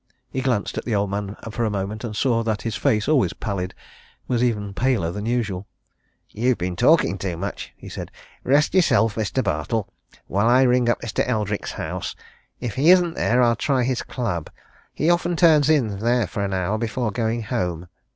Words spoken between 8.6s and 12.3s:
yourself, Mr. Bartle, while I ring up Mr. Eldrick's house.